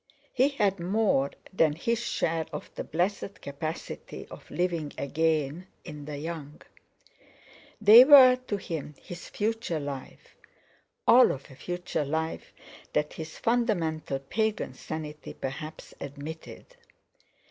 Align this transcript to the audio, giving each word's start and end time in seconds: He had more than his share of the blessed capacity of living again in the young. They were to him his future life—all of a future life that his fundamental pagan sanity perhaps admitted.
He 0.33 0.49
had 0.49 0.79
more 0.79 1.29
than 1.53 1.73
his 1.73 1.99
share 1.99 2.47
of 2.51 2.71
the 2.73 2.83
blessed 2.83 3.39
capacity 3.39 4.27
of 4.31 4.49
living 4.49 4.91
again 4.97 5.67
in 5.85 6.05
the 6.05 6.17
young. 6.17 6.63
They 7.79 8.03
were 8.03 8.37
to 8.47 8.57
him 8.57 8.95
his 8.99 9.29
future 9.29 9.79
life—all 9.79 11.31
of 11.31 11.51
a 11.51 11.55
future 11.55 12.03
life 12.03 12.51
that 12.93 13.13
his 13.13 13.37
fundamental 13.37 14.17
pagan 14.17 14.73
sanity 14.73 15.33
perhaps 15.35 15.93
admitted. 16.01 16.65